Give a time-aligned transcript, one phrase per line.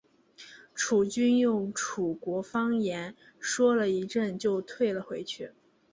[0.73, 5.51] 楚军用楚国方言说了一阵就退了出去。